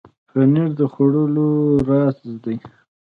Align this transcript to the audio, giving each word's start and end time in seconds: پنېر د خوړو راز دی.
پنېر 0.29 0.69
د 0.79 0.81
خوړو 0.91 1.29
راز 1.89 2.17
دی. 2.43 2.55